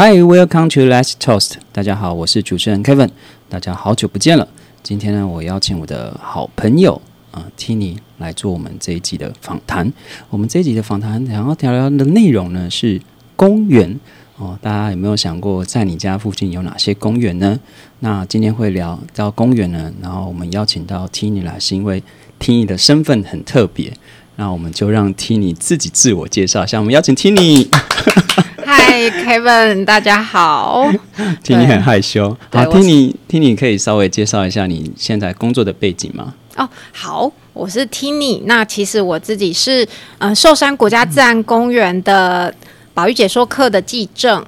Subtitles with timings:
[0.00, 1.54] Hi, welcome to Let's Toast。
[1.72, 3.10] 大家好，我是主持人 Kevin。
[3.48, 4.46] 大家好久不见了。
[4.80, 7.02] 今天呢，我邀请我的好朋友
[7.32, 9.92] 啊、Tini 来做我们这一集的访谈。
[10.30, 13.02] 我们这一集的访谈想要聊聊的内容呢是
[13.34, 13.98] 公园
[14.36, 14.56] 哦。
[14.62, 17.58] 大家有没有想过，在你家附近有哪些公园呢？
[17.98, 22.00] 那今天会聊到公园呢，然后我们邀请到 Tini 来，是因为
[22.38, 23.92] Tini 的身份很特别。
[24.36, 26.78] 那我们就让 Tini 自己自我介绍一下。
[26.78, 27.66] 我们邀请 Tini。
[28.78, 30.88] 嗨，Kevin，大家好。
[31.42, 36.32] 听你很害羞，好，听你听你可以稍微介绍一下你现在工作的背景吗？
[36.56, 38.42] 哦，好，我是 Tini。
[38.44, 39.86] 那其实我自己是
[40.18, 42.54] 呃寿山国家自然公园的
[42.94, 44.44] 保育解说课的记证。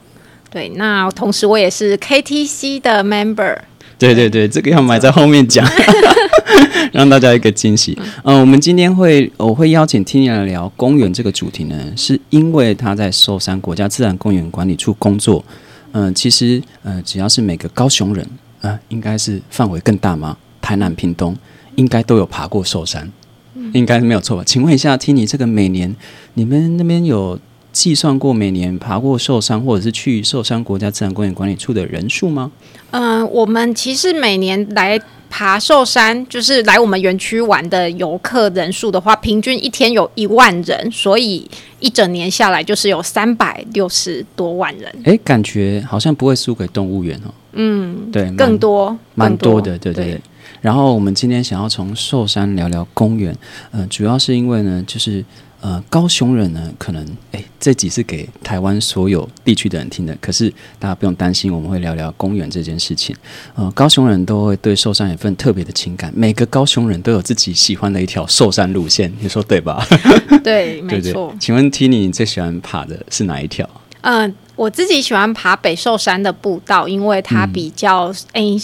[0.49, 3.59] 对，那同时我也是 KTC 的 member。
[4.01, 5.65] 对对对，这个要埋在后面讲，
[6.91, 7.97] 让大家一个惊喜。
[8.25, 15.45] 嗯、我们今天会我会邀请 Tini 来聊公园这个主题呢，是因为他在寿山国家自然公园管理处工作。
[15.93, 18.27] 嗯、其实呃，只要是每个高雄人，
[18.63, 20.37] 呃，应该是范围更大吗？
[20.63, 21.37] 台南、屏东
[21.75, 23.11] 应该都有爬过寿山，
[23.75, 24.43] 应该是没有错吧？
[24.47, 25.95] 请问一下，Tini，这个每年
[26.35, 27.39] 你们那边有
[27.81, 32.53] 计算过每年爬过寿山或者是去寿山国家自然公园管理处的人数吗？
[32.91, 35.01] 嗯、我们其实每年来
[35.31, 47.33] 爬寿山，就是来我们园区玩的游客人数的话，平均一天有一万人，所以一整年下来就是有三百六十多万人，诶，感觉好像不会输给动物园哦。
[47.53, 50.21] 嗯，对，更多，蛮多的，对对对。
[50.61, 53.37] 然后我们今天想要从寿山聊聊公园，
[53.73, 55.25] 嗯、主要是因为呢，就是
[55.61, 63.15] 呃，高雄人呢，可能诶，这集是给台湾所有地区的人听的，可是大家不用担心，我们会聊聊公园这件事情。
[63.55, 69.87] 呃，高雄人都会对寿山有份特别的情感，每个高雄人都有自己喜欢的一条寿山路线，你说对吧？
[70.43, 71.35] 对，没对对错。。
[71.39, 73.69] 请问 Tini，你最喜欢爬的是哪一条？
[74.01, 78.55] 嗯、我自己喜欢爬北寿山的步道，因为它嗯比较诶、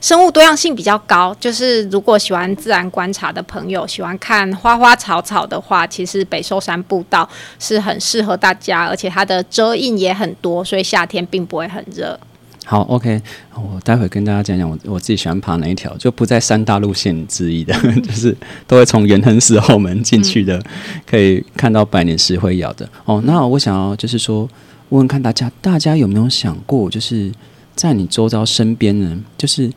[0.00, 1.32] 生物多样性比较高。
[1.38, 7.28] 就是如果喜欢自然观察的朋友，喜欢看花花草草的话，其实北寿山步道
[7.60, 12.18] 是很适合大家，而且它的遮荫也很多，所以夏天并不会很热。
[12.64, 13.22] 好，OK，
[13.54, 17.72] 我待会跟大家讲讲我我自己喜欢爬哪一条，就不在三大路线之一的，
[18.02, 18.36] 就是
[18.66, 20.60] 都会从元亨寺后门进去的，
[21.08, 22.88] 可以看到百年石灰窑的。
[23.04, 24.48] 哦，那我想要就是说
[24.90, 27.32] 问问看大家，大家有没有想过，就是
[27.74, 29.72] 在你周遭身边呢，就是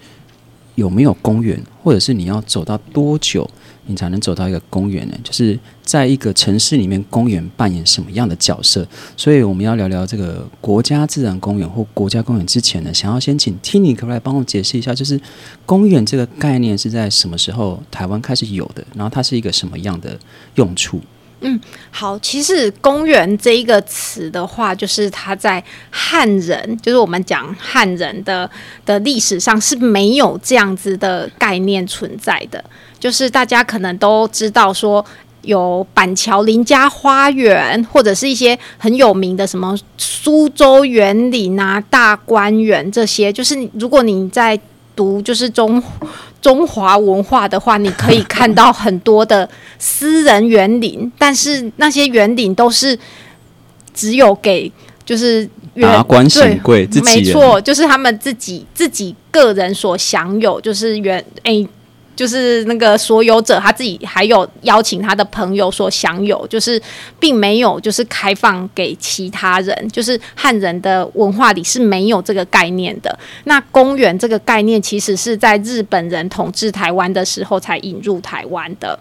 [0.75, 3.49] 有没有公园，或者是你要走到多久，
[3.87, 5.17] 你才能走到一个公园呢？
[5.23, 8.87] 就是在一个城市里面，公园扮演什么样的角色？
[9.15, 15.19] 所以我们要聊聊这个国家自然公园或国家公园之前呢，想要先请 Tini 可不可以帮我解释一下，就是
[15.65, 18.85] 公园这个概念是在什么时候台湾开始有的？
[18.93, 20.19] 然后它是一个什么样的
[20.55, 21.01] 用处？
[21.41, 21.59] 嗯
[21.91, 28.49] 好，其实“公园”这一个词的话，就是它在汉人，就是我们讲汉人的
[28.85, 32.63] 的历史上是没有这样子的概念存在的。
[32.99, 35.05] 就是大家可能都知道说。
[35.43, 44.59] 有板桥林家花园，或者是一些很有名的什么苏州园林啊、大观园这些，就是如果你在
[44.93, 45.81] 读就是中
[46.41, 49.49] 中华文化的话，你可以看到很多的
[49.79, 52.97] 私人园林，但是那些园林都是
[53.93, 54.71] 只有给
[55.05, 61.67] 就是园达官显对贵没错，就是他们自己自己个人所享有，就是园诶。
[62.17, 66.81] 就是那个所有者他自己还有邀请他的朋友所享有，就是
[67.19, 73.17] 并没有就是开放给其他人，就是汉人的文化里是没有这个概念的。
[73.43, 78.99] 那公园这个概念其实是在日本人统治台湾的时候才引入台湾的。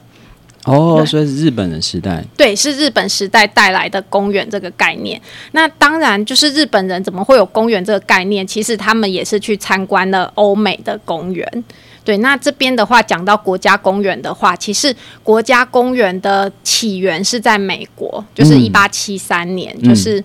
[0.65, 5.21] 哦，对所以是日本人时代，对，是日本时代带来的公园这个概念。
[5.52, 8.44] 那当然，就是日本人怎么会有公园这个概念？
[8.44, 11.64] 其实他们也是去参观了欧美的公园。
[12.06, 20.25] 对，那这边的话讲到国家公园的话，其实国家公园的起源是在美国，就是嗯一八七三年，就是。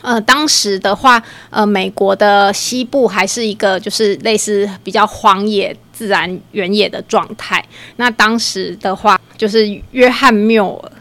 [0.00, 7.64] 呃，当时的话，呃，美国的西部还是一个就是类似比较荒野、自然原野的状态。
[7.98, 10.92] 那当时的话，就是约翰缪尔，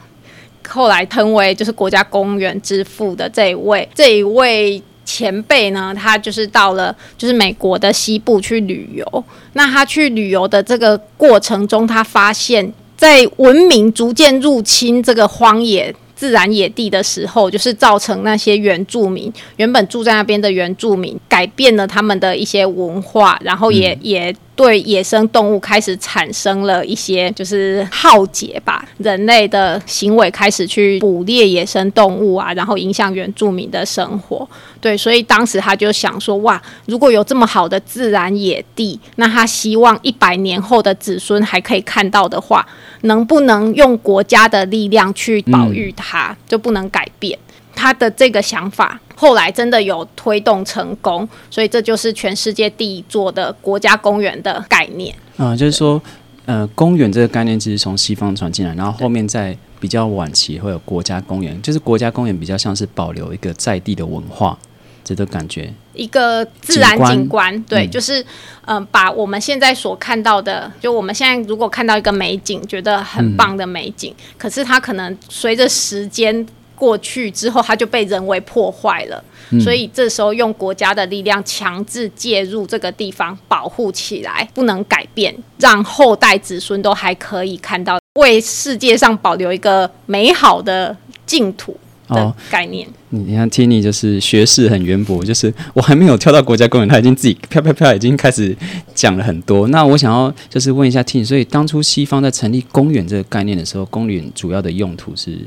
[0.69, 9.23] 后来称为就是国家公园之父的这一位，这一位前辈呢，他就是到了就是美国的西部去旅游。
[9.53, 15.93] 那他去旅游的这个过程中，他发现，在文明逐渐入侵这个荒野。
[16.13, 24.31] 自然野地的时候，就是造成那些原住民原本住在那边的原住民改变了他们的一些文化，然后也、也
[24.61, 34.47] 对野生动物开始产生了一些就是浩劫吧，人类的行为开始去捕猎野生动物啊，然后影响原住民的生活。
[34.79, 42.63] 对，所以当时他就想说，哇，如果有这么好的自然野地，那他希望一百年后的子孙还可以看到的话，
[43.01, 47.35] 能不能用国家的力量去保育它，就不能改变
[47.73, 48.99] 他的这个想法。
[49.21, 55.13] 后来真的有推动成功，所以这就是全世界第一座的国家公园的概念。
[55.37, 56.01] 啊，就是说，
[56.47, 64.57] 呃，公园这个概念其实从西方传进来，然后后面在比较晚期会有国家公园，就是国家公园比较像是保留一个在地的文化，
[65.03, 65.71] 这个感觉。
[65.93, 68.21] 一个自然景观对，嗯就是
[68.65, 76.43] 嗯、呃把我们现在所看到的，就我们现在如果看到一个美景，觉得很棒的美景，可是它可能随着时间
[76.81, 79.23] 过去之后，它就被人为破坏了。
[79.59, 90.97] 所以这时候用国家的力量强制介入这个地方，保护起来，不能改变，让后代子孙都还可以看到，为世界上保留一个美好的
[91.27, 92.87] 净土的哦概念。
[93.09, 98.55] 你你看 Tini 就是学识很渊博，就是我还没有跳到国家公园，他已经自己飘飘飘已经开始
[98.95, 99.67] 讲了很多。
[99.67, 105.37] 那我想要就是问一下 Tini，所以当初西方在成立公园这个概念的时候，公园主要的用途是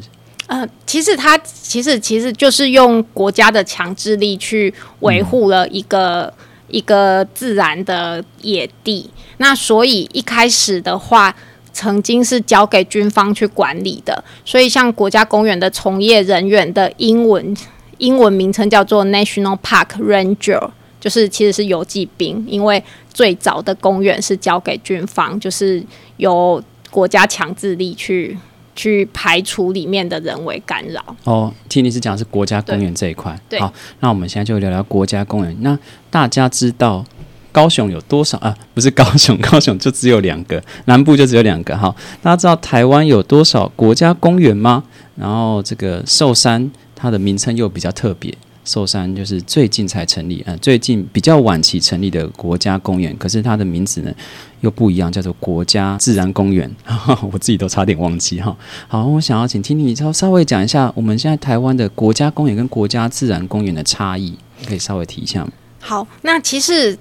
[0.46, 6.32] 呃，其实它其实其实就是用国家的强制力去维护了一个、
[6.68, 9.10] 一个自然的野地。
[9.38, 11.34] 那所以一开始的话，
[11.72, 14.22] 曾经是交给军方去管理的。
[14.44, 17.56] 所以像国家公园的从业人员的英文
[17.98, 20.70] 英文名称叫做 National Park Ranger。
[21.00, 22.82] 就是其实是游击兵，因为
[23.12, 25.84] 最早的公园是交给军方，就是
[26.16, 28.34] 由国家强制力去
[28.74, 31.02] 去排除里面的人为干扰。
[31.24, 33.38] 哦，Tini 是讲是国家公园这一块。
[33.48, 35.56] 对好，那我们现在就聊聊国家公园。
[35.60, 35.78] 那
[36.10, 37.04] 大家知道
[37.52, 38.56] 高雄有多少啊？
[38.74, 41.76] 不是高雄，高雄就只有两个，南部就只有两个。
[41.76, 44.82] 哈，大家知道台湾有多少国家公园吗？
[45.16, 48.36] 然后这个寿山它的名称又比较特别。
[48.64, 54.12] 寿山就是最近才成立，呃，最近比较晚期成立的国家公园，可是它的名字呢
[54.60, 56.70] 又不一样，叫做国家自然公园。
[57.30, 58.56] 我自己都差点忘记哈。
[58.88, 65.50] 好，我想要请听你稍稍微讲一下，我们现在台湾的国家公园跟国家自然公园的差异，可以稍微提一下吗？
[65.80, 66.98] 好，那其实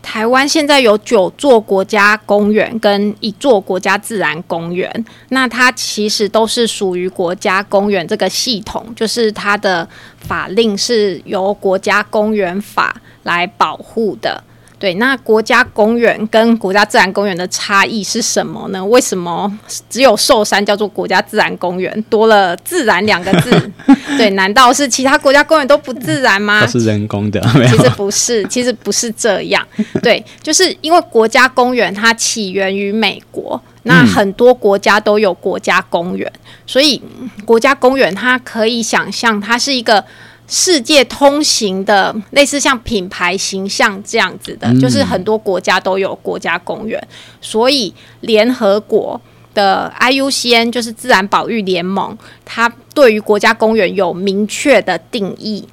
[0.00, 9.86] 台湾现在有九座国家公园跟一座国家自然公园，那它其实都是属于国家公园这个系统，就是它的
[10.18, 14.42] 法令是由国家公园法来保护的。
[14.78, 18.84] 对，那国家公园跟国家自然公园的差异是什么呢？
[18.84, 19.52] 为什么
[19.90, 23.72] 只有寿山叫做国家自然公园，多了“自然”两个字？
[24.16, 26.60] 对，难道是其他国家公园都不自然吗？
[26.60, 27.90] 都是人工的，没其实？
[27.90, 29.66] 不是，其实不是这样。
[30.00, 36.32] 对，就是因为国家公园它起源于美国，那很多国家都有国家公园，
[36.66, 40.04] 所以嗯国家公园它可以想象，它是一个。
[40.48, 47.00] 世界通行的，类似像品牌形象这样子的，就是很多国家都有国家公园，
[47.40, 47.92] 所以
[48.22, 49.20] 联合国
[49.52, 52.16] 的 IUCN 就是自然保育联盟，
[52.46, 55.68] 它对于国家公园有明确的定义。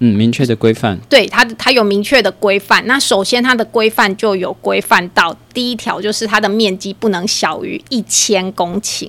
[0.00, 0.98] 嗯，明确的规范。
[1.08, 2.86] 对它它有明确的规范。
[2.86, 9.08] 那首先它的规范就有规范到第一条，就是它的面积不能小于一千公顷。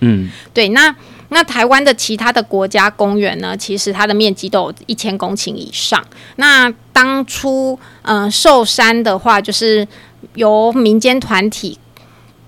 [0.00, 0.94] 嗯，对，那
[1.30, 6.04] 那台湾的其他的国家公园呢，其实它的面积都有一千公顷以上。
[6.36, 9.86] 那当初嗯、呃寿山的话，就是
[10.34, 11.78] 由民间团体。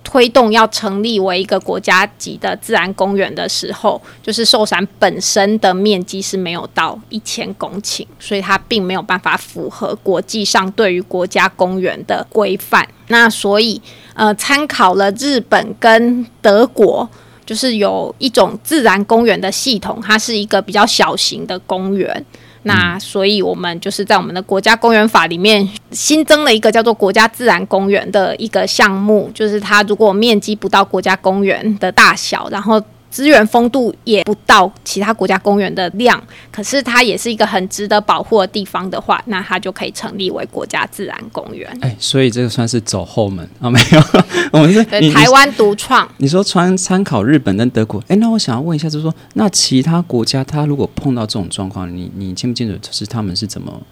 [0.03, 12.89] 推动要成立为一个国家级的自然公园的时候，就是寿山本身的面积是没有到一千公顷，所以它并没有办法符合国际上对于国家公园的规范。
[13.07, 13.81] 那所以，
[14.15, 17.09] 呃，参考了日本跟德国，
[17.50, 22.25] 就是有一种自然公园的系统，它是一个比较小型的公园。
[22.62, 32.80] 那所以，我们就是在我们的国家公园法里面新增了一个叫做国家自然公园的一个项目，就是它如果面积不到国家公园的大小，然后
[33.11, 41.69] 资源丰度也不到其他国家公园的量，可是它也是一个很值得保护的地方的话，那它就可以成立为国家自然公园。
[41.81, 43.69] 哎，所以这个算是走后门 啊？
[43.69, 44.00] 没有，
[44.52, 46.09] 我们是台湾独创。
[46.19, 53.83] 你说参参考日本跟德国，哎，那我想要问一下，就是说，那其他国家它如果碰到这种状况，你你清不清楚，就是他们是怎么，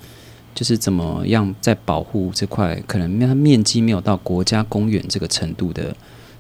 [0.54, 5.94] 就是怎么样在保护这块可能它面积没有到国家公园这个程度的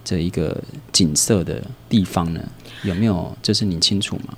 [0.04, 0.56] 这一个
[0.92, 2.40] 景色的地方呢？
[2.82, 3.36] 有没有？
[3.42, 4.34] 就是你清楚吗？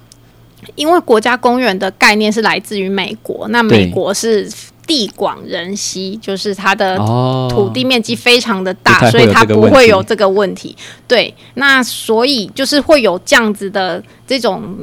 [0.75, 4.49] 因为国家公园的概念是来自于美国，那美国是
[4.87, 10.77] 地广人稀，就是它的哦，土地面积非常的大，所以它不会有这个问题。
[11.09, 14.77] 对，那所以就是会有这样子的这种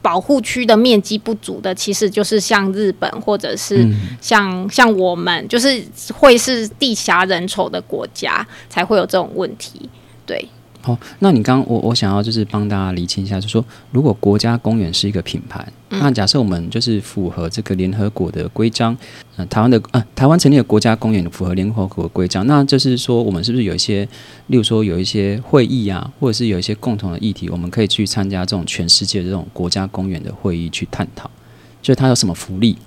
[0.00, 9.88] 保护区的面积不足的，其实就是像日本或者是嗯像、像我们，就是会是地狭人稠的国家才会有这种问题。
[10.24, 10.48] 对，
[10.82, 18.96] 好，那你刚我我想要就是帮大家理清一下，就是说，如果国家公园是一个品牌，嗯那假设我们就是符合这个联合国的规章，
[19.36, 24.08] 呃，台湾的呃台湾成立的国家公园符合联合国的规章，那就是说我们是不是有一些，
[24.46, 31.30] 例如说有一些会议啊，或者是有一些共同的议题，我们可以去参加这种全世界的这种国家公园的会议去探讨，
[31.82, 32.78] 就是它有什么福利？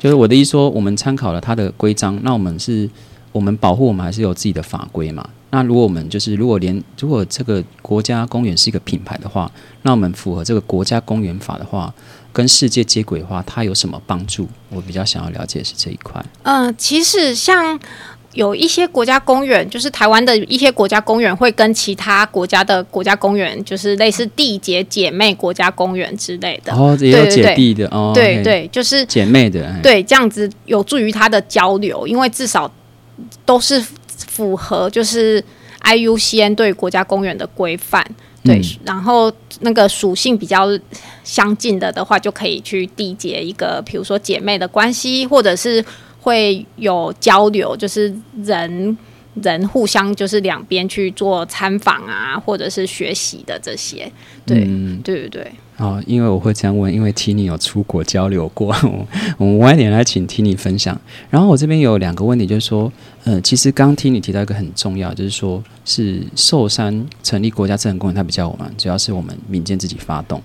[0.00, 2.90] 就是我的意思说，我们参考了它的规章，那我们是
[3.30, 5.28] 我们保护我们还是有自己的法规嘛？
[5.50, 9.50] 那如果我们就是如果连如果这个国家公园是一个品牌的话，
[9.82, 11.92] 那我们符合这个国家公园法的话，
[12.32, 14.48] 跟世界接轨的话，它有什么帮助？
[14.70, 16.24] 我比较想要了解的是这一块。
[16.42, 17.78] 嗯、其实像。
[18.34, 26.70] 有一些国家公园，就是台湾的一些国家公园，会跟其他国家的国家公园，就是类似缔结姐妹国家公园之类的。
[26.70, 32.70] 然后也有姐弟的哦，对对，就是姐妹的，哎，对，这样子有助于它的交流，因为至少
[33.44, 33.84] 都是
[34.30, 35.44] 符合就是
[35.82, 38.06] IUCN 对国家公园的规范。
[38.42, 40.66] 对，嗯然后那个属性比较
[41.22, 45.84] 相近的的话，就可以去缔结一个，比如说姐妹的关系，或者是
[46.20, 48.96] 会有交流，就是人
[49.42, 54.10] 人互相就是两边去做参访啊，或者是学习的这些。
[54.46, 55.52] 对，嗯，对对对。
[55.80, 58.76] 哦，因为我会这样问，因为 Tini 有出国交流过，
[59.38, 61.00] 我们晚点来请 Tini 分享。
[61.30, 62.92] 然后我这边有两个问题，就是说，
[63.24, 70.42] 呃，其实刚刚 Tini 提到一个很重要，就是说是寿山成立国家自然公园，它比较我们主要是我们民间自己发动，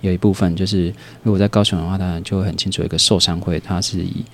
[0.00, 4.24] 有一部分就是如果在高雄的话，当然就会很清楚，一个寿山会，它是以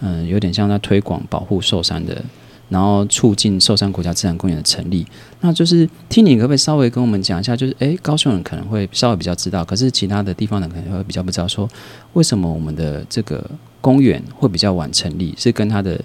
[0.00, 2.24] 嗯、有点像在推广保护寿山的。
[2.68, 5.06] 然后促进寿山国家自然公园的成立，
[5.40, 11.68] 那就是听你可不可以稍微跟我们讲一下，就是诶，高雄人可能会稍微比较知道，可是其他的地方人可能会比较不知道，说
[12.14, 13.48] 为什么我们的这个
[13.80, 16.00] 公园会比较晚成立，是跟它的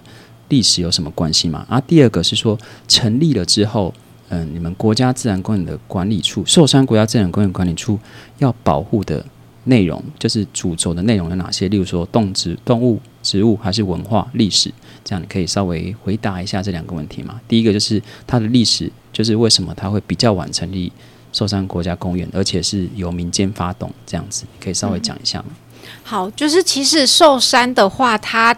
[0.50, 1.66] 历史有什么关系吗？
[1.68, 3.94] 啊，第二个是说成立了之后，
[4.30, 7.98] 嗯、你们国家自然公园的管理处，寿山国家自然公园管理处
[8.38, 9.26] 要保护的
[9.66, 11.70] 内容，就是主轴的内容有哪些？
[11.70, 14.72] 例如说动植、动物、植物，还是文化、历史？
[15.04, 17.40] 这样你可以稍微回答一下这两个问题吗？
[17.48, 20.92] 第一个就是它的历史，就是为什么它会比较晚成立
[21.32, 25.48] 寿山国家公园，而且是由民间发动这样子，可以稍微讲一下吗？
[26.04, 28.56] 好，就是其实寿山的话，它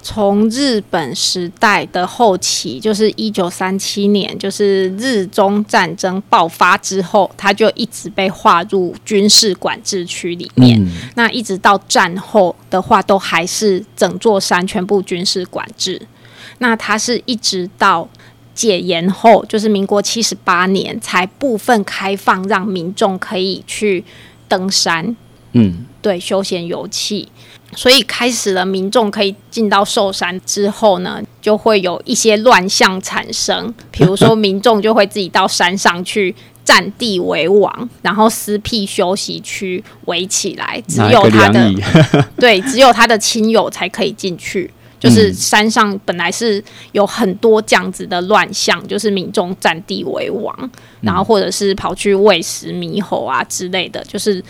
[0.00, 10.80] 从日本时代的后期，就是一九三七年，就是日中战争爆发之后，它就一直被划入军事管制区里面。
[10.80, 16.00] 嗯那一直到战后的话，都还是整座山全部军事管制。
[16.58, 18.08] 那它是一直到
[18.54, 24.04] 解严后，就是民国七十八年才部分开放，让民众可以去
[24.46, 25.16] 登山。
[25.52, 27.26] 嗯对休闲游憩，
[27.76, 36.34] 所以开始了民众可以进到寿山之后呢，就会有一些乱象产生，比如说民众就会自己到山上去。
[36.64, 41.72] 占地为王，然后私辟休息区围起来，只有他的，
[42.36, 44.70] 对，只有他的亲友才可以进去。
[45.00, 46.62] 就是山上本来是
[46.92, 54.44] 有很多这样子的乱象，就是民众占地为王，然后或者是跑去喂食猕猴啊之类的，就是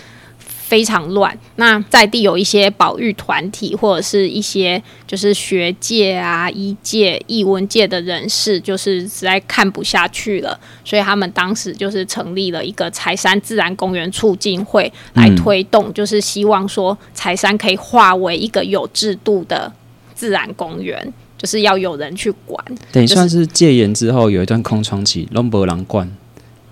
[0.68, 1.36] 非常乱。
[1.56, 19.72] 那在地有一些保育团体或者是一些就是学界啊、医界、艺文界的人士，就是实在看不下去了，所以他们当时就是成立了一个柴山自然公园促进会来推动，就是希望说柴山可以化为一个有制度的
[20.14, 21.12] 自然公园。
[21.38, 26.10] 就是要有人去管，等于算是戒严之后有一段空窗期，龙博狼管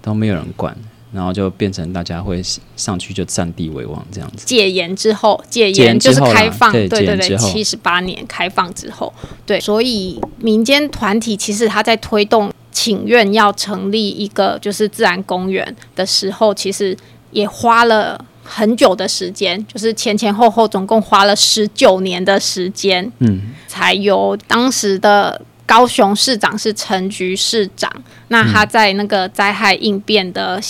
[0.03, 0.77] 都没有人管，
[1.13, 2.43] 然后就变成大家会
[2.77, 4.45] 上去就占地为王这样子。
[4.47, 9.13] 戒严之后，戒戒严严就是开放，对对对七十八年开放之后，
[9.47, 16.97] 对，所以民间团体其实他在推动请愿要成立一个就是自然公园的时候，其实
[17.31, 27.93] 也花了很久的时间，就是前前后后总共花了十九年的时间，嗯，才由当时的高雄市长是陈菊市长，
[28.29, 30.61] 那他在那个灾害应变的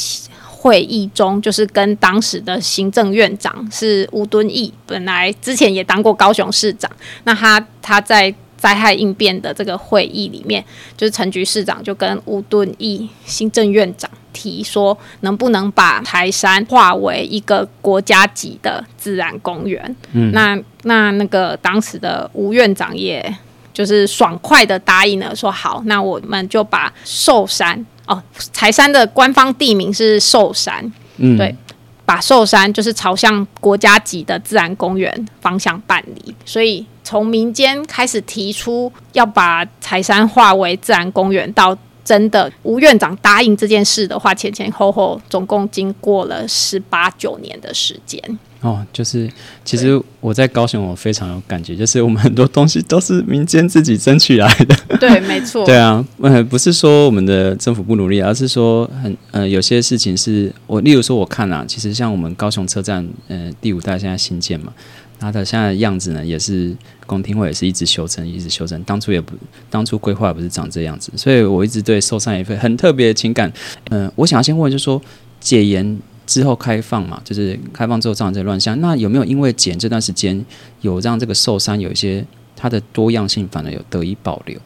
[0.43, 6.91] 会议中，就是跟当时的行政院长是吴敦义，本来之前也当过高雄市长，
[7.25, 10.65] 那他他在灾害应变的这个会议里面，
[10.97, 19.95] 就是陈局市长就跟吴敦义行政院长提说，能不能把台山划为一个国家级的自然公园？
[20.13, 23.23] 嗯，那那那个当时的吴院长也
[23.77, 28.23] 就是爽快的答应了，说好，那我们就把寿山哦，
[28.55, 31.55] 柴山的官方地名是寿山，嗯，对。
[32.07, 48.39] 把寿山就是朝向国家级的自然公园方向办理，所以从民间开始提出要把柴山划为自然公园，到真的吴院长答应这件事的话，前前后后总共经过了十八九年的时间。
[48.63, 49.31] 哦，就是
[49.65, 54.97] 其实我在高雄，我非常有感觉，就是我们很多东西都是民间自己争取来的。
[54.99, 55.65] 对， 没错。
[55.67, 64.73] 对啊，呃，不是说我们的政府不努力，而是说很呃，有些事情是我，例如说我看啊，其实像我们高雄车站，呃，第五代现在新建嘛，
[65.21, 68.83] 它的现在的样子呢，也是公听会也是一直修正，一直修正。
[68.85, 69.35] 当初也不，
[69.71, 73.53] 当初规划也不是长这样子，所以我一直对寿山一份很特别的情感。
[73.91, 75.01] 嗯，我想要先问，就是说
[75.39, 75.99] 解严。
[76.27, 78.79] 之后开放嘛，就是开放之后造成这乱象。
[78.81, 80.45] 那有没有因为减这段时间
[80.81, 84.59] 有让这个寿山有一些它的多样性反而有得以保留？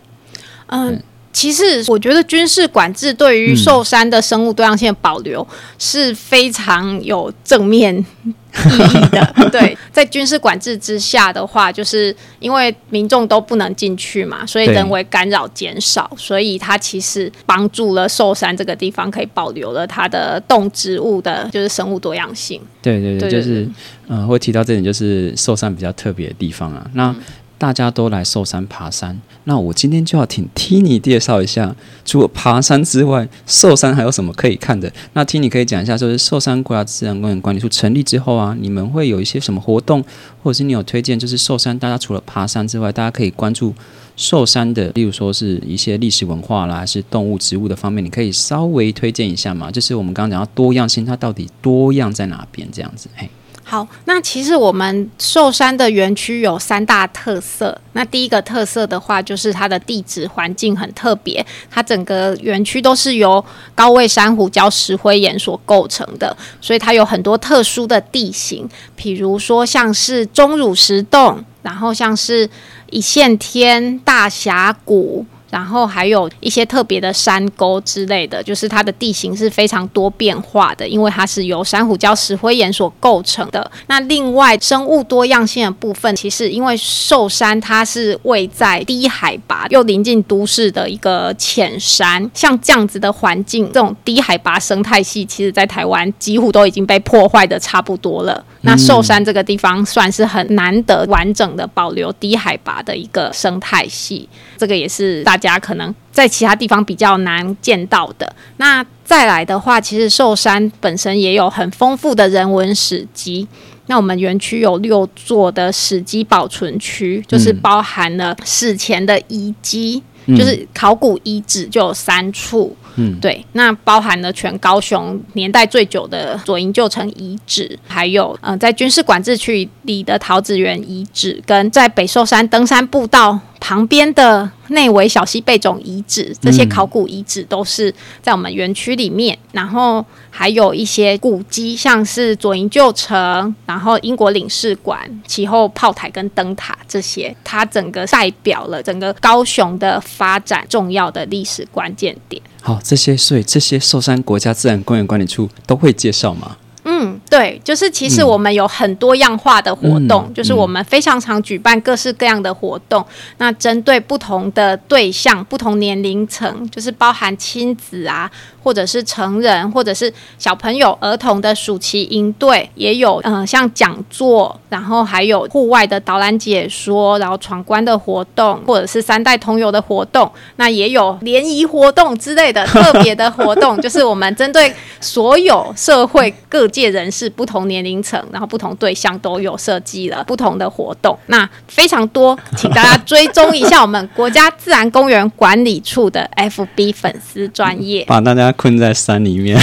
[0.68, 1.02] 嗯，
[1.32, 5.46] 其实我觉得军事管制对于寿山的生物多样性保留
[5.78, 8.04] 是非常有正面。
[8.52, 22.60] 意义的， 对，在军事管制之下的话，就是因为民众都不能进去嘛，所以人为干扰减少，所以它其实帮助了寿山这个地方可以保留了它的动植物的，就是生物多样性。
[22.82, 23.68] 对对对，就是
[24.08, 26.84] 嗯，会提到这点，就是寿山比较特别的地方啊。
[26.94, 27.14] 那
[27.60, 31.76] 大家都来寿山爬山，那我今天就要请 Tini 介绍一下，
[32.06, 34.90] 除了爬山之外，寿山还有什么可以看的？
[35.12, 40.02] 那 Tini 可以讲一下，就是寿山国家自然公园管理处成立之后啊，你们会有一些什么活动，
[40.42, 43.74] 或者是你有推荐，就是寿山大家除了爬山之外，大家可以关注
[44.16, 49.70] 寿山的，例如说是一些历史文化啦，还是动物、植物的方面，你可以稍微推荐一下嘛？
[49.70, 52.66] 就是我们刚刚讲到多样性，它到底多样在哪边？
[52.72, 53.28] 这样子，嘿。
[53.70, 57.80] 好，那其实我们寿山的园区有三大特色。
[57.92, 63.44] 那第一个特色的话，就是它的地质环境很特别，它整个园区都是由
[63.76, 72.50] 高位珊瑚礁、石灰岩所构成的，所以它有很多特殊的地形，比如说像是钟乳石洞，然后像是
[72.90, 75.24] 一线天、大峡谷。
[75.50, 83.70] 然后还有一些特别的山沟之类的，就是它的地形是非常多变化的，因为它是由珊瑚礁、石灰岩所构成的。
[83.88, 98.44] 那另外生物多样性的部分，其实因为寿山它是位在低海拔又临近都市的一个浅山，像这样子的环境，这种低海拔生态系，其实在台湾几乎都已经被破坏的差不多了。
[98.62, 108.30] 那寿山这个地方算是很难得完整的保留低海拔的一个生态系，这个也是大家可能在其他地方比较难见到的。
[108.58, 113.48] 那再来的话，其实寿山本身也有很丰富的人文史迹。
[113.86, 120.02] 那我们园区有六座的史迹保存区，就是包含了史前的遗迹。
[120.36, 134.50] 就是考古遗址就有三处，嗯，对，那包含了全高雄年代最久的左营旧城遗址，还有嗯，在军事管制区里的桃子园遗址，跟在北寿山登山步道旁边的。
[134.70, 137.92] 内围小溪贝种遗址，这些考古遗址都是
[138.22, 152.40] 在我们园区里面，然后还有一些古迹，像是左营旧城，然后英国领事馆、其后炮台跟灯塔这些，它整个代表了整个高雄的发展重要的历史关键点。
[152.62, 156.56] 好，这些所以这些寿山国家自然公园管理处都会介绍吗？
[156.84, 163.02] 嗯，对，就是其实我们有很多样化的活动，就是我们非常常举办各式各样的活动。
[163.38, 168.28] 那针对不同的对象、不同年龄层，就是包含亲子啊。
[168.62, 198.54] 或者是成人，或者是小朋友、儿童的暑期营队也有，嗯，像讲座，然后还有户外的导览解说，然后闯关的活动，或者是三代同游的活动，那也有联谊活动之类的特别的活动， 就是我们针对所有社会各界人士、不同年龄层，然后不同对象都有设计了不同的活动，那非常多，请大家追踪一下我们国家自然公园管理处的 FB 粉丝专业，把大家。
[198.60, 199.58] 困在山里面，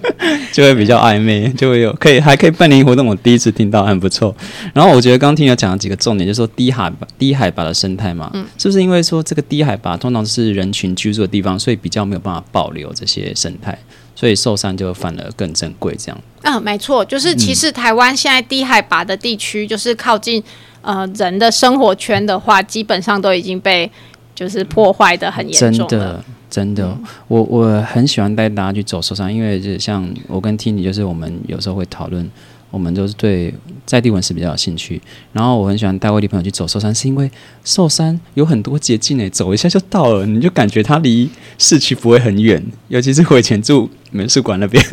[0.52, 3.06] 就会比较暧昧，就会有可以还可以办联谊活动。
[3.06, 4.34] 我第一次听到，很不错。
[4.72, 13.76] 然后我觉得刚刚听你讲了几个重点，就是说低海拔、低海拔的生态嘛，嗯，是不是因为说这个低海拔通常是人群居住的地方，所以比较没有办法保留这些生态？
[14.18, 15.94] 所以寿山就反而更珍贵。
[15.96, 20.42] 这样，嗯，没错，就是其实台湾现在低海拔的地区，就是靠近
[20.82, 23.88] 呃人的生活圈的话，基本上都已经被
[24.34, 26.24] 就是破坏的很严重了。
[26.50, 32.28] 真的，我我很喜欢带大家去走寿山，因为就像我跟 Tini，就是我们有时候会讨论。
[32.70, 33.52] 我们都是对
[33.86, 35.00] 在地文史比较有兴趣，
[35.32, 37.30] 然后我很喜欢带外地朋友去走寿山，是因为
[37.64, 42.62] 寿山有很多捷径诶，走一下就到了，你就感觉它离市区不会很远。
[42.88, 44.84] 尤其是我以前住美术馆那边，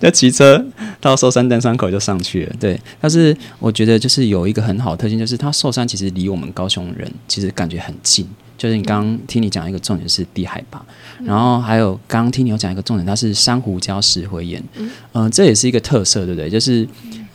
[0.00, 0.64] 就骑车
[1.00, 2.54] 到寿山登山口就上去了。
[2.58, 8.28] 对，但是我觉得就是有一个很好的特性，就是它寿山其实离我们高雄人其实感觉很近。
[8.58, 10.84] 就是你刚刚听你讲一个重点是低海拔，
[11.24, 14.62] 然后还有刚刚听你有讲一个重点，它是珊瑚礁石灰岩，
[15.12, 16.48] 嗯，这也是一个特色，对不对？
[16.48, 16.86] 就是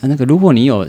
[0.01, 0.87] 那个如果你有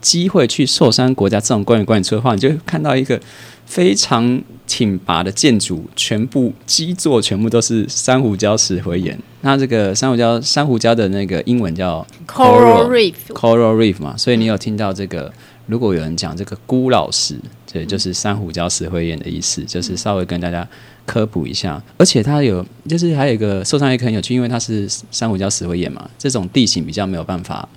[0.00, 3.18] 机会去寿山国家自然公园管理处的话，你就看到一个
[3.64, 9.18] 非常挺拔的建筑，全部基座全部都是珊瑚礁石灰岩。
[9.40, 15.32] 那这个珊瑚礁珊瑚礁的那个英文叫 coral reef，coral reef 嘛，所以你有听到这个？
[15.66, 17.38] 如果有人讲这个孤老石，
[17.72, 20.66] 对，就是珊瑚礁石灰岩的意思，就是稍微跟大家
[21.06, 21.80] 科普一下。
[21.96, 27.68] 而且它有，就是还有一个受伤也很有趣，因为它是珊瑚礁石灰岩嘛，这种地形比较没有办法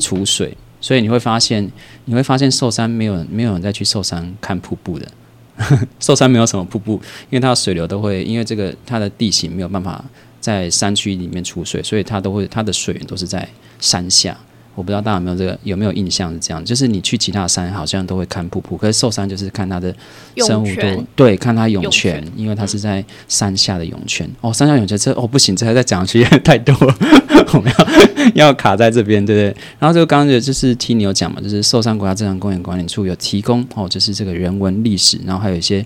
[0.00, 1.70] 储水，所以你会发现，
[2.06, 5.06] 你会发现寿山没有没有人再去寿山看瀑布的，
[6.00, 6.94] 寿山没有什么瀑布，
[7.28, 10.02] 因为它的水流都会，因为这个它的地形没有办法
[10.40, 13.46] 在山区里面储水，所以它都会它的水源都是在
[13.78, 14.34] 山下。
[14.74, 19.94] 我不知道大家有没有这个有没有印象是这样，就是你去其他山好像都会看瀑布，可是寿山就是看它的
[20.38, 24.28] 生物多，对，看它涌泉，因为它是在山下的涌泉。
[24.40, 26.74] 哦，山下涌泉这哦不行，这还在讲去 太多，
[27.54, 27.72] 我们
[28.34, 29.62] 要要卡在这边，对不对？
[29.78, 35.84] 然后就刚刚就是听你有讲嘛，就是寿山国家自然公园管理处有提供哦，就是这个人文历史，然后还有一些。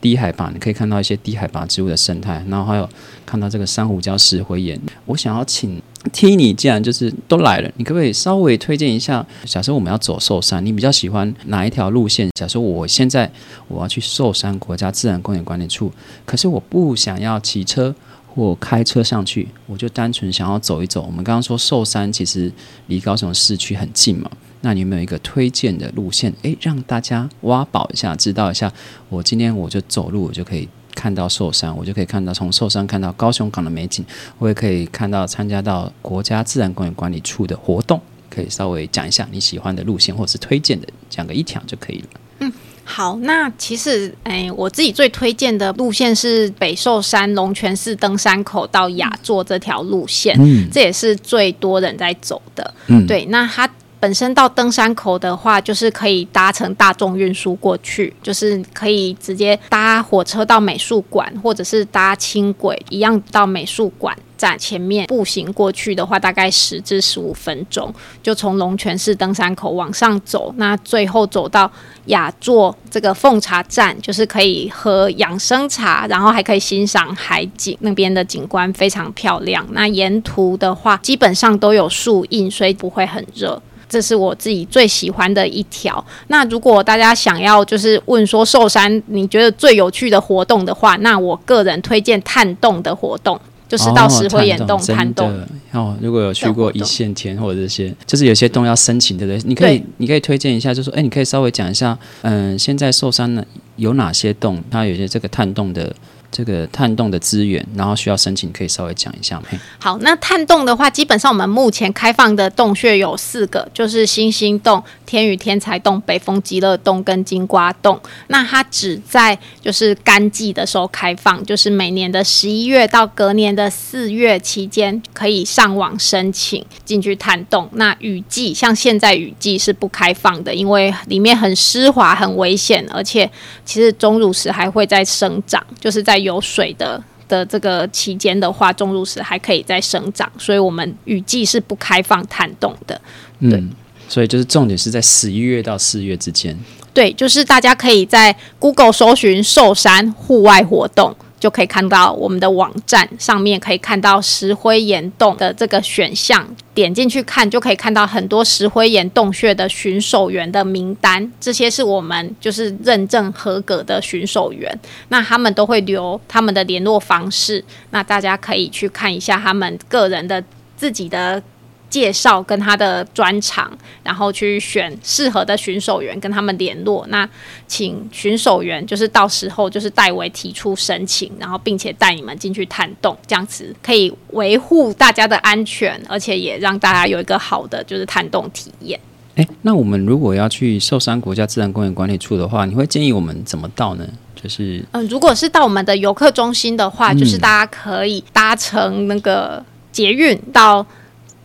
[0.00, 2.88] 低海拔，你可以看到一些低海拔植物的生态，然后还有
[3.26, 4.80] 看到这个珊瑚礁石灰岩。
[5.06, 9.26] 我想要请听你，既然就是都来了，你可不可以稍微推荐一下？
[9.44, 12.30] 假设我们要走寿山，你比较喜欢哪一条路线？
[12.34, 13.30] 假设我现在
[13.66, 15.92] 我要去寿山国家自然公园管理处，
[16.24, 17.94] 可是我不想要骑车
[18.26, 21.02] 或开车上去，我就单纯想要走一走。
[21.02, 22.50] 我们刚刚说寿山其实
[22.86, 24.30] 离高雄市区很近嘛。
[24.60, 26.32] 那你有没有一个推荐的路线？
[26.42, 28.72] 诶，让大家挖宝一下，知道一下。
[29.08, 34.04] 我今天我就走路，我就可以看到寿山，我就可以看到从寿山看到高雄港的美景，
[34.38, 38.00] 我也可以看到参加到国家自然公园管理处的活动。
[38.28, 42.06] 可以稍微讲一下你喜欢的路线，或是推荐的，讲个一条就可以了。
[42.40, 42.52] 嗯，
[42.84, 43.16] 好。
[43.22, 52.74] 那其实，诶，我自己最推荐的路线是北寿山龙泉寺登山口到雅座这条路线，嗯，这也是最多人在走的。
[52.88, 53.24] 嗯，对。
[53.26, 53.68] 那它。
[54.00, 71.68] 本身到登山口的话，就是可以搭乘大众运输过去，就是可以直接搭火车到美术馆，或者是搭轻轨一样到美术馆站前面步行过去的话，大概十至十五分钟，就从龙泉寺登山口往上走，那最后走到
[72.06, 79.66] 雅座这个奉茶站，就是可以喝养生茶，然后还可以欣赏海景，那边的景观非常漂亮。
[79.72, 83.60] 那沿途的话，基本上都有树荫，所以不会很热。
[83.88, 86.04] 这是我自己最喜欢的一条。
[86.26, 95.32] 那如果大家想要就是问说寿山你觉得最有趣的活动的话，那我个人推荐探洞的活动，就是到石灰岩洞探洞。
[95.72, 99.42] 哦，如果有去过一线天或者这些，就是有些洞要申请，对不对？
[99.48, 103.44] 你可以你可以推荐一下，就说哎，你可以稍微讲一下，嗯，现在寿山呢
[103.76, 104.62] 有哪些洞？
[104.70, 105.94] 它有些这个探洞的。
[106.30, 109.46] 这个探洞的资源，然后需要申请，可以稍微讲一下吗？
[109.78, 117.98] 好，那探洞的话，基本上我们目前开放的洞穴有四个，就是星星洞、天宇天才洞、北风极乐洞跟金瓜洞。
[118.26, 127.66] 那它只在就是干季的时候开放，就是每年的十一月到隔年的四月期间，可以上网申请进去探洞。
[127.72, 133.28] 那雨季像现在雨季是不开放的，因为里面很湿滑、很危险，而且
[133.64, 136.17] 其实钟乳石还会在生长，就是在。
[136.18, 143.00] 有水的的这个期间的话，钟乳石还可以再生长，所以我们雨季是不开放探洞的。
[143.40, 143.62] 对，
[144.08, 146.58] 所以就是重点是在十一月到四月之间。
[146.92, 151.14] 对，就是大家可以在 Google 搜寻寿山户外活动。
[151.38, 170.42] 就可以看到我们的网站上面可以看到石灰岩洞的这个选项，点进去看就可以看到很多石灰岩洞穴的巡守员的名单，这些是我们就是认证合格的巡守员，那他们都会留他们的联络方式，那大家可以去看一下他们个人的
[170.76, 171.42] 自己的
[171.90, 173.70] 介绍跟他的专长，
[174.02, 177.06] 然后去选适合的巡守员跟他们联络。
[177.08, 177.28] 那
[177.66, 188.98] 请巡守员就是到时候就是代为提出申请，然后并且带你们进去探洞，这样子可以维护大家的安全，而且也让大家有一个好的就是探洞体验。
[189.36, 194.04] 哎，那我们如果要去寿山国家自然公园管理处的话，你会建议我们怎么到呢？
[194.34, 200.84] 就是嗯，如果是到我们的游客中心的话，就是大家可以搭乘那个捷运到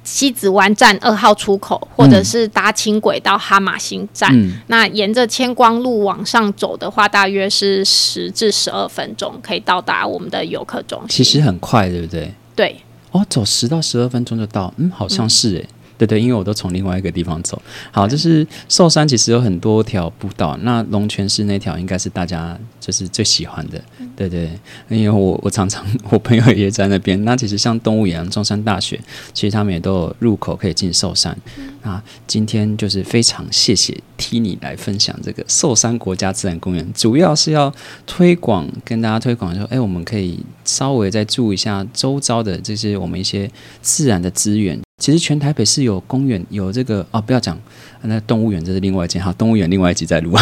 [0.04, 4.34] 西子湾站二号出口，或者是搭轻轨到哈马星站。
[4.68, 11.08] 那沿着千光路往上走的话，大约是十至十二分钟可以到达我们的游客中心。
[11.10, 12.34] 其实很快，对不对？
[12.56, 12.76] 对。
[13.12, 14.74] 哦，走十到十二分钟就到。
[14.78, 15.68] 嗯，好像是诶。
[15.98, 17.62] 对对，因为我都从另外一个地方走。
[17.92, 23.82] 好，就是寿山其实有很多条步道，那龙泉寺那条应该是大家就是最喜欢的。
[24.16, 24.50] 对对，
[24.90, 27.24] 因为我我常常我朋友也在那边。
[27.24, 29.00] 那其实像动物园、中山大学，
[29.34, 31.36] 其实他们也都有入口可以进寿山。
[31.82, 37.74] 那今天就是非常谢谢 Tini 来分享这个寿山国家自然公园，主要是要
[38.06, 43.50] 推广跟大家推广说，哎，我们可以稍微再注意一下周遭的这些我们一些
[43.82, 44.80] 自然的资源。
[45.04, 47.60] 其实全台北是有公园，有这个哦，不要讲
[48.04, 49.22] 那动物园，这是另外一件。
[49.22, 50.34] 好，动物园另外一集再录。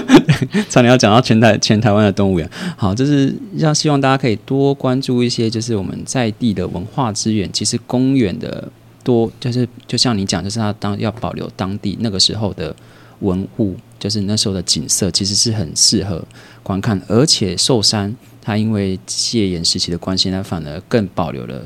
[0.68, 2.46] 差点要讲到全台全台湾的动物园。
[2.76, 7.50] 好，就是要希望大家可以多关注一些，就是我们在地的文化资源。
[7.50, 8.70] 其实公园的
[9.02, 12.76] 多，就是就像你讲，就是它当要保留当地那个时候的
[13.20, 16.22] 文物，就是那时候的景色，其实是很适合
[16.62, 17.00] 观看。
[17.08, 18.14] 而且寿山
[18.44, 21.60] 它因为戒严时期的关系，它反而更保留了。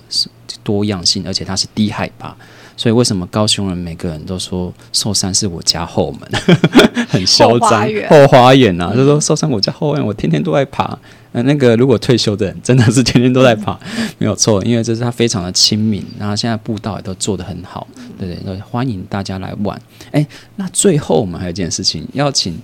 [0.64, 2.36] 多样性，而且它是低海拔，
[2.76, 6.28] 所以为什么高雄人每个人都说寿山是我家后门，
[7.08, 10.98] 很嚣张后花园啊，就说寿山我家后院，我天天都在爬。
[11.32, 13.78] 呃，那个如果退休的人真的是天天都在爬，
[14.18, 17.86] 没有错，因为这是他非常的亲民，然后现在步道也都做得很好，
[18.18, 19.80] 对对，欢迎大家来玩。
[20.10, 22.58] 哎，那最后我们还有一件事情要请。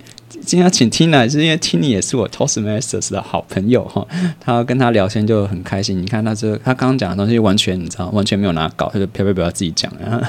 [0.45, 4.07] 今天请 Tina，是因为 Tina 也是我 Toastmasters 的好朋友哈，
[4.39, 6.01] 他跟他聊天就很开心。
[6.01, 10.25] 你看他这他刚刚讲的东西完全你知道完全没有拿稿，他就飘飘飘自己讲，然后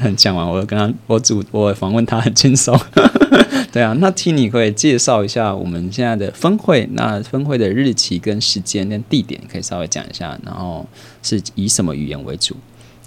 [0.00, 2.78] 很讲完，我跟他我主我访问他很轻松。
[3.70, 10.86] 对啊，那 Tina 可以介绍一下我们现在的分会，那分会的日期跟时间跟地点可以稍微讲一下，然后
[11.22, 12.56] 是以什么语言为主？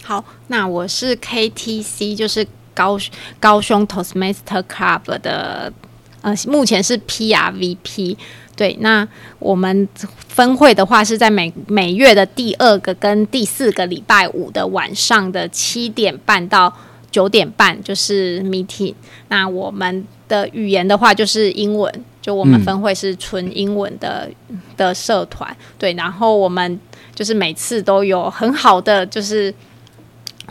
[0.04, 2.98] 好，那我是 KTC，就是高
[3.39, 5.74] 高雄 Toastmaster Club 的。
[6.21, 8.15] 呃，目前是 PRVP，
[8.55, 8.77] 对。
[8.79, 9.07] 那
[9.39, 9.88] 我们
[10.27, 16.71] 分会的话是在每每月的第二个跟第四个礼拜五的晚上的七点半到
[17.10, 18.93] 九点半，就是 meeting。
[19.29, 24.29] 那我们的语言的话就是英文，就我们分会是纯英文的
[24.77, 25.93] 的社团，对。
[25.93, 26.79] 然后我们
[27.15, 29.53] 就是每次都有很好的就是。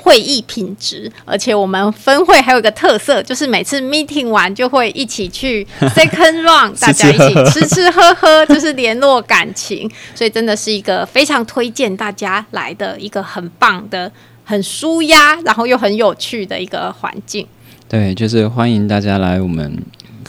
[0.03, 14.11] 会议品质，而且我们分会还有一个特色，就是每次 meeting 完就会一起去 second round，大家一起吃吃喝喝，就是联络感情，所以真的是一个非常推荐大家来的一个很棒的、
[14.45, 17.47] 很舒压，然后又很有趣的一个环境。
[17.89, 19.77] 对，就是欢迎大家来我们。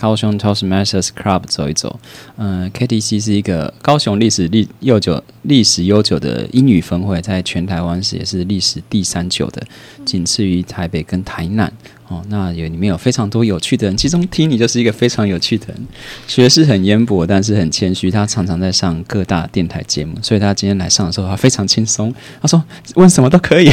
[0.02, 2.00] 高雄 Toastmasters Club 走一走，
[2.38, 9.62] 嗯，KTC 是一个高雄历史历悠久、历史悠久的英语分会，在全台湾是也是历史第三久的，
[10.04, 11.72] 仅次于台北跟台南。
[12.12, 15.88] 哦，那有里面有非常多有趣的人，其中 T 尼就是一个非常有趣的人，
[16.28, 18.12] 学识很渊博，但是很谦虚。
[18.12, 22.14] 他常常在上各大电台节目，所以他今天来上的时候，他非常轻松。
[22.42, 22.62] 他说
[22.96, 23.72] 问什么都可以。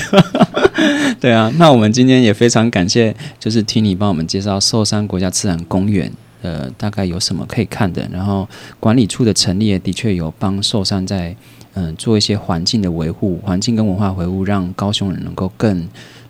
[1.19, 8.09] 对啊，那我们今天也非常感谢，就是 T 尼帮我们介绍寿山国家自然公园，呃，大概有什么可以看的。
[8.13, 8.49] 然后
[8.79, 11.35] 管理处的成立也的确有帮寿山在
[11.75, 15.89] 嗯做一些环境的维护，环境跟文化维护，让高雄人能够更。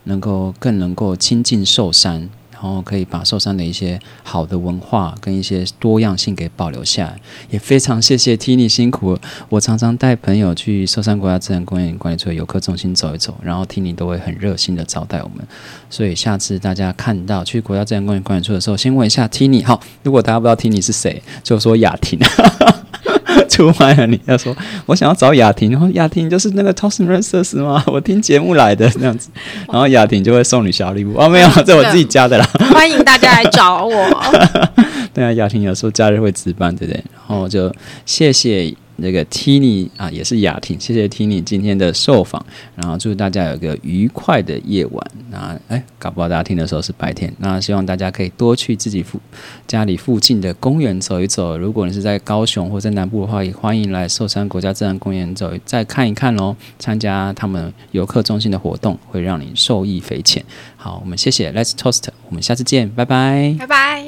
[0.09, 9.17] 能够更能够亲近寿山，然后可以把寿山的一些好的文化跟一些多样性给保留下来，也非常谢谢 Tini 辛苦。
[9.51, 15.47] 我常常带朋友去寿山国家自然公园管理处游客中心走一走，然后 Tini 都会很热心的招待我们。
[15.91, 19.65] 所以下次大家看到去国家自然公园管理处的时候，先问一下 Tini。
[19.65, 22.19] 好，如果大家不知道 Tini 是谁，就说雅婷。
[23.49, 27.83] 出卖了你，要说我想要找雅婷，然后雅婷就是那个 Toastmasters 吗？
[27.89, 29.29] 我听节目来的这样子，
[29.71, 32.45] 然后雅婷就会送你小礼物哦，没有，这我自己加的啦。
[32.73, 34.07] 欢迎大家来找我。
[35.13, 37.05] 对啊，雅婷有时候假日会值班，对不对？
[37.29, 37.73] 然后就
[38.07, 45.11] 谢谢那个 Tini 啊，也是雅婷，谢谢 Tini 今天的受访，然后祝大家有个愉快的夜晚。
[45.31, 49.21] 那哎，搞不好大家听的时候是白天，那希望大家可以多去自己附
[49.67, 51.57] 家里附近的公园走一走。
[51.57, 60.45] 如果你是在高雄或在南部的话，也欢迎来寿山国家自然公园走再看一看喽，参加他们游客中心的活动，会让你受益匪浅。
[60.77, 64.08] 好，我们谢谢 Let's Toast，我们下次见，拜拜，拜拜。